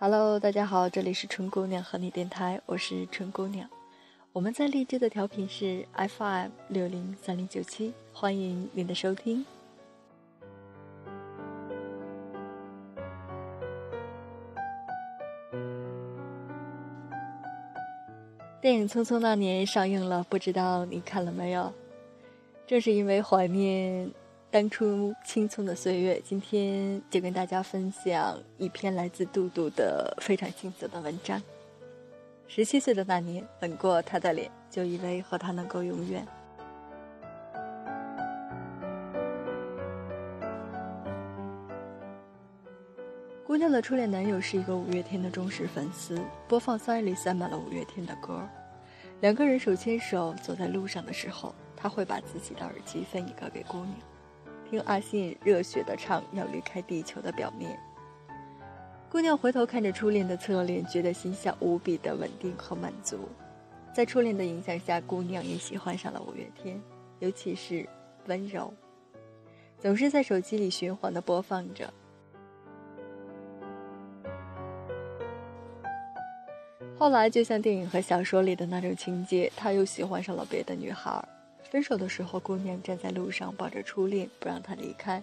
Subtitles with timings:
[0.00, 3.68] Hello，大家好，这里是春姑娘和你电台，我是春姑娘。
[4.32, 9.44] 我们在荔枝的调频是 FM 六零三零九七，欢迎您的收听。
[18.60, 21.72] 电影《匆匆那年》上映了，不知道你看了没有？
[22.68, 24.08] 正是因为怀念。
[24.50, 31.40] 当初青葱的岁月，今天就跟大家分享一篇来自杜杜的非常青涩的文章。
[32.46, 36.26] 十七岁的那年，吻过他的脸，就以为和他能够永远。
[43.46, 46.18] 姑娘的初恋男友是一个五月天的忠实粉丝，
[46.48, 48.40] 播放塞里塞满了五月天的歌。
[49.20, 53.94] 两个人手牵手走在路上的时候，他会把自己的耳机分一个给姑娘。
[54.68, 57.78] 听阿信热血的唱，要离开地球的表面。
[59.10, 63.28] 姑娘回头看着初恋的侧脸，觉得心下无比的稳定和满足。
[63.94, 66.78] 在初恋的影响下，姑娘也喜欢上了五月天，
[67.20, 67.74] 尤其是
[68.26, 68.72] 《温柔》，
[69.80, 71.92] 总是在手机里循环的播放着。
[76.98, 81.26] 后来，就像电影和小说里的那种情节，他又喜欢上了别的女孩。
[81.70, 85.22] 分手的时候，姑娘站在路上抱着初恋，不让他离开，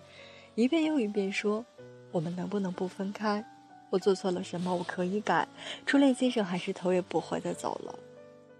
[0.53, 1.65] 一遍又一遍说
[2.11, 3.43] ：“我们能不能不分开？
[3.89, 4.75] 我做错了什么？
[4.75, 5.47] 我可以改。”
[5.85, 7.97] 初恋先生还是头也不回的走了。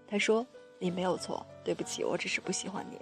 [0.08, 0.44] 他说
[0.80, 2.98] ：“你没有错，对不起，我只是不喜欢你。”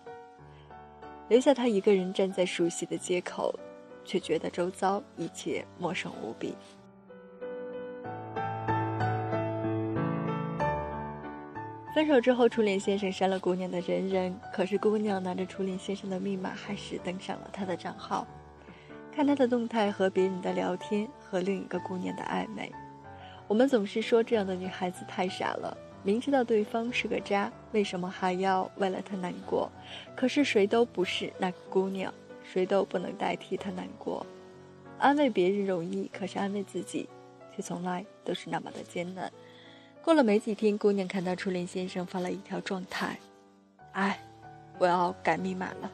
[1.29, 3.59] 留下他一个人站在熟悉的街口，
[4.05, 6.55] 却觉得周遭一切陌生无比。
[11.95, 18.27] 分手之后，初恋先生删了姑娘的人人，可是姑娘拿着初恋先生的密码，还是登上了他的账号，
[19.14, 22.73] 看他的动态和别人的聊天，和另一个姑娘的暧昧。
[23.47, 29.70] 我们总是说这样的女孩子太傻了，明知道对方是个渣，为什么还要为了他难过？
[30.17, 34.27] 可是谁都不是那个姑娘，谁都不能代替她难过。
[34.98, 37.08] 安慰别人容易，可是安慰自己，
[37.55, 39.33] 却从来都是那么的艰难。
[40.05, 43.19] 过了没几天，姑娘看到初恋先生发了一条状态
[43.92, 44.20] ：“哎，
[44.79, 45.91] 我要改密码了。”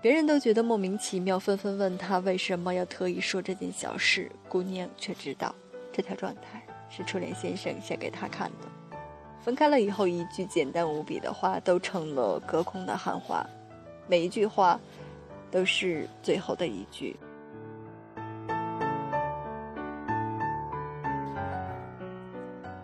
[0.00, 4.32] 别人都觉得莫名其妙，纷纷问他为什么要特意说这件小事。
[4.48, 5.54] 姑娘却知道，
[5.92, 8.96] 这条状态是初恋先生写给她看的。
[9.42, 13.46] 分开了以后，一句简单无比的话都成了隔空的喊话，
[14.08, 14.80] 每一句话
[15.50, 17.14] 都是最后的一句。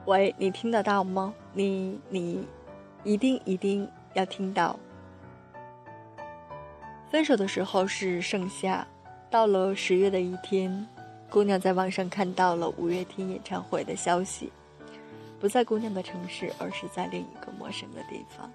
[0.06, 1.34] 喂，你听得到吗？
[1.52, 2.46] 你你，
[3.02, 4.78] 一定一定要听到。
[7.10, 8.86] 分手的时候是盛夏，
[9.28, 10.86] 到了十月的一天，
[11.28, 14.52] 姑娘在网上看到了五月天演唱会的消息，
[15.40, 18.48] 不在姑娘的城市，而是在另一个陌生的地方。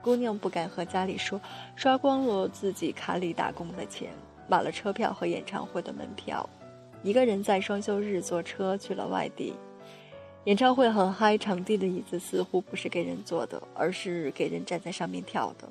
[0.00, 1.40] 姑娘不敢和家里说，
[1.74, 4.12] 刷光了自己卡里打工的钱，
[4.46, 6.48] 买了车票和演唱会的门票，
[7.02, 9.52] 一个人在双休日坐车去了外地。
[10.44, 15.68] 演唱会很嗨，场地的椅子似乎不是给人坐的，而是给人站在上面跳的。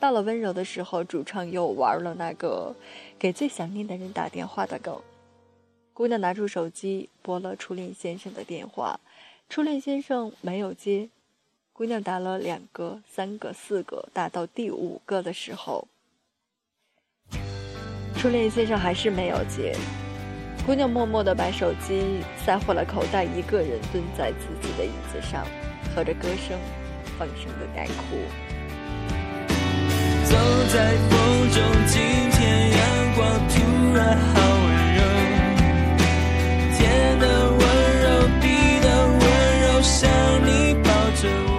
[0.00, 2.74] 到了温柔的时候，主唱又玩了那个
[3.18, 4.98] 给最想念的人打电话的梗。
[5.92, 8.98] 姑娘拿出手机拨了初恋先生的电话，
[9.50, 11.10] 初恋先生没有接。
[11.74, 15.86] 姑娘打了两个、三个、四个，打到第五个的时候，
[18.16, 19.76] 初恋先生还是没有接。
[20.68, 25.46] 姑娘默默地把手机塞回了口袋，一个人蹲在自己的椅子上，
[25.96, 26.58] 和着歌声，
[27.18, 28.18] 放声的大哭。
[30.24, 30.36] 走
[30.70, 31.98] 在风中，今
[32.32, 35.00] 天阳光突然好温柔，
[36.76, 37.60] 天的温
[38.02, 39.24] 柔，地的温
[39.62, 40.06] 柔，像
[40.44, 41.50] 你抱着我。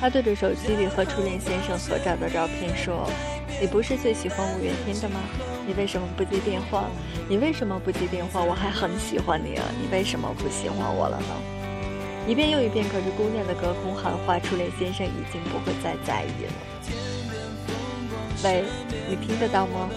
[0.00, 3.10] 他对着手机里和初恋先生合照的照片说
[3.60, 5.20] ：“你不是最喜欢五月天的吗？”
[5.66, 6.84] 你为什么不接电话？
[7.28, 8.40] 你为什么不接电话？
[8.40, 9.64] 我还很喜欢你啊！
[9.82, 11.34] 你为什么不喜欢我了呢？
[12.28, 16.52] 一遍又一遍，可是姑娘的隔空喊话，初恋先生已经不会再在意了。
[18.44, 18.64] 喂，
[19.08, 19.88] 你听得到吗？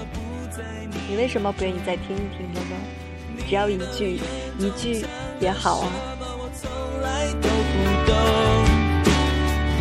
[1.07, 2.75] 你为什么不愿意再听一听了呢？
[3.47, 4.19] 只要一句，
[4.57, 5.05] 一句
[5.39, 5.91] 也好啊。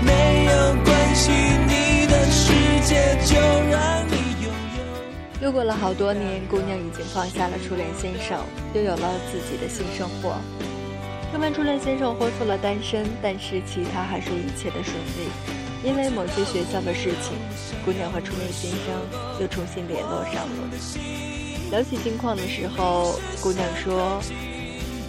[0.04, 1.30] 没有关系，
[1.66, 2.52] 你的世
[2.84, 3.37] 界就。
[5.40, 8.42] 又过了好多年，姑娘已经放下了初恋先生，
[8.74, 10.34] 又有了自己的新生活。
[11.30, 15.30] 听闻初恋先生恢复了单身，但是其他还是一切的顺利。
[15.84, 17.38] 因为某些学校的事情，
[17.84, 20.68] 姑娘和初恋先生又重新联络上了。
[21.70, 24.20] 聊起近况的时候，姑娘说：“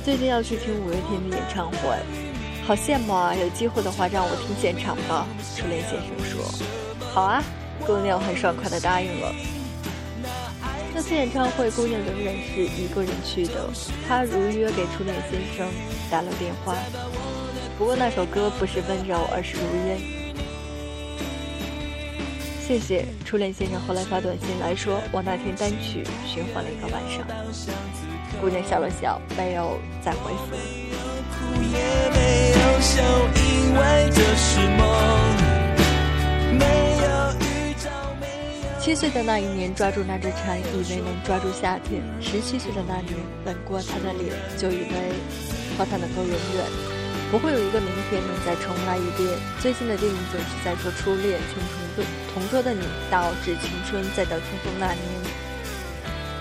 [0.06, 1.98] 最近要去听五月天的演唱会，
[2.68, 3.34] 好羡慕啊！
[3.34, 5.26] 有机会的话让我听现场吧。”
[5.58, 6.46] 初恋先生说
[7.12, 7.44] ：“好啊。”
[7.88, 9.34] 姑娘很爽快地答应了。
[10.94, 13.70] 这次演唱会，姑娘仍然是一个人去的。
[14.08, 15.68] 她如约给初恋先生
[16.10, 16.76] 打了电话，
[17.78, 19.98] 不过那首歌不是温柔，而是如烟。
[22.68, 23.80] 谢谢初恋先生。
[23.82, 27.26] 后来发短信来说，我那天单曲循环了一个晚上。
[28.42, 30.56] 姑娘笑了笑，没有再回复。
[38.80, 43.14] 七岁的那一年，抓住那只蝉，以为能抓住夏天；十七岁的那年，
[43.46, 45.14] 吻过他的脸，就以为
[45.78, 46.66] 和他能够永远。
[47.30, 49.30] 不会有一个明天能再重来一遍。
[49.60, 52.82] 最近的电影总是在说初恋，从同桌同桌的你
[53.12, 55.04] 到致青春，再到匆匆那年。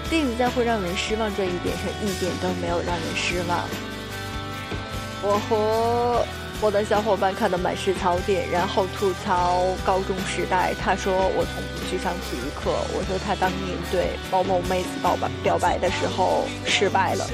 [0.09, 3.67] 电影在会让人失望这一点上，一点都没有让人失望。
[5.23, 6.25] 我和
[6.61, 10.75] 我的小伙伴看的满是槽点，然后吐槽高中时代。
[10.83, 17.25] 他说我从不去上体育课，我说他当年对某某妹子表白表白的时候失败了。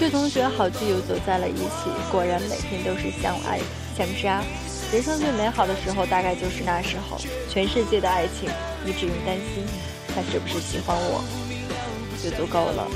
[0.00, 3.60] 旧同学好基友走在了一起，果然每天都是相爱
[3.96, 4.42] 相杀。
[4.90, 7.18] 人生最美好的时候，大概就是那时候。
[7.50, 8.48] 全世界的爱情，
[8.82, 9.64] 你只用担心
[10.08, 11.22] 他是不是喜欢我，
[12.22, 12.88] 就足够了。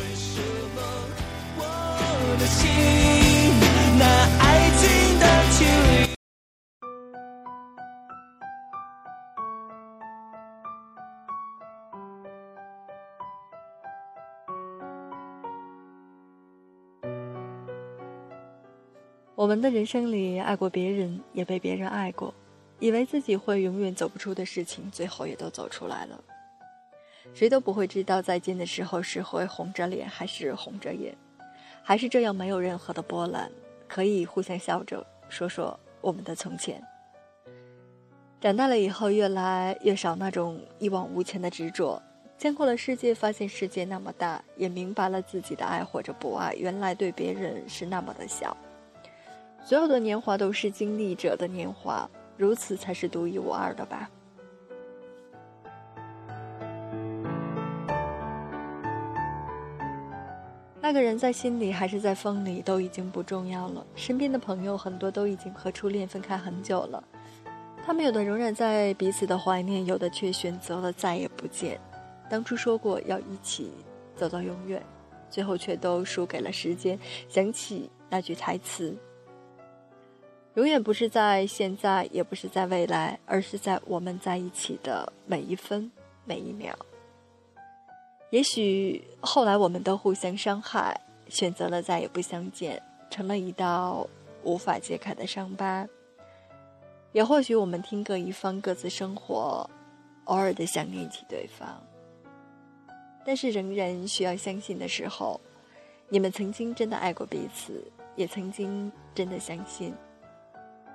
[2.41, 2.47] 那
[19.39, 22.35] 我们的人生里，爱过别人，也被别人爱过，
[22.81, 26.21] 以为自己会永远走不出的事情，最后也都走出来了。
[27.33, 31.17] 谁都不会知道再见的时候是会红着脸，还是红着眼，
[31.85, 33.49] 还是这样没有任何的波澜，
[33.87, 36.83] 可以互相笑着说说我们的从前。
[38.41, 42.03] 长大了以后，越来越少那种一往无前的执着，
[42.37, 48.57] 见过了世界，发现世界那么大，也明白了自己的爱或者不爱，原来对别人是那么的小。
[49.69, 54.09] 所有的年华都是经历者的年华，如此才是独一无二的吧。
[60.81, 63.87] 那个人在心里还是在风里，都已经不重要了。
[63.95, 67.05] 身边的朋友很多都已经和初恋分开很久了，
[67.85, 71.79] 他们有的仍然在彼此的怀念，有的却选择了再也不见。
[72.31, 73.71] 当初说过要一起
[74.17, 74.83] 走到永远，
[75.29, 76.99] 最后却都输给了时间。
[77.29, 78.97] 想起那句台词。
[80.59, 85.89] 永远不是在现在，也不是在未来，而是在我们在一起的每一分
[86.25, 86.77] 每一秒。
[88.31, 94.05] 也许后来我们都互相伤害，选择了再也不相见，成了一道
[94.43, 95.87] 无法揭开的伤疤。
[97.13, 99.71] 也或许我们天各一方，各自生活，
[100.25, 101.81] 偶尔的想念起对方。
[103.25, 105.41] 但是仍然需要相信的时候，
[106.09, 107.81] 你们曾经真的爱过彼此，
[108.17, 109.95] 也曾经真的相信。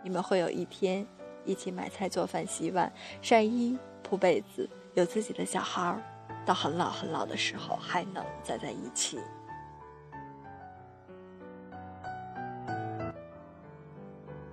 [0.03, 1.07] 你们会有一天
[1.45, 2.91] 一起买菜、做饭、洗碗、
[3.21, 6.01] 晒衣、铺被子，有自己的小孩儿，
[6.45, 9.17] 到很老很老的时候还能再在一起。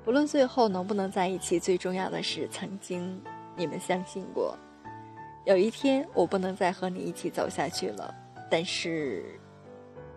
[0.03, 3.21] 不论最后能不能在一起，最重要的是曾经
[3.55, 4.57] 你们相信过，
[5.45, 8.13] 有一天我不能再和你一起走下去了，
[8.51, 9.39] 但是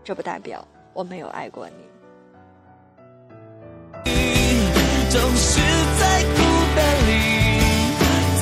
[0.04, 1.93] 这不代表我没有爱过你。
[5.14, 5.60] 总是
[6.00, 6.38] 在孤
[6.76, 7.12] 单里，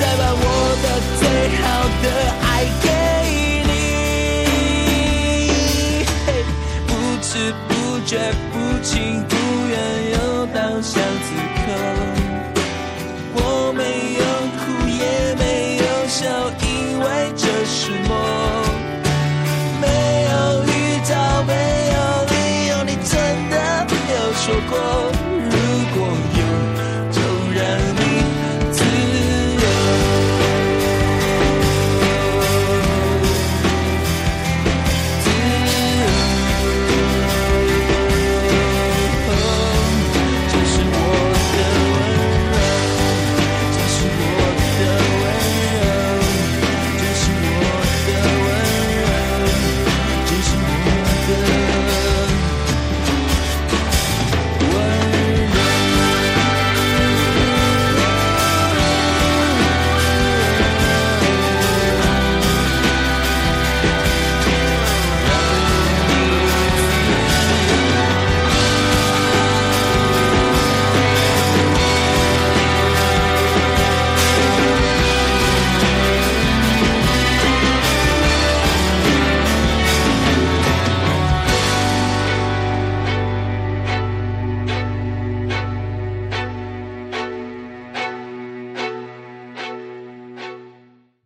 [0.16, 0.42] 把我
[0.82, 0.86] 的
[1.20, 1.22] 最
[1.60, 1.62] 好
[2.02, 2.06] 的
[2.40, 2.48] 爱
[2.82, 2.88] 给
[3.68, 3.70] 你，
[6.86, 7.70] 不知不
[8.06, 8.16] 觉，
[8.50, 8.90] 不情
[9.28, 9.36] 不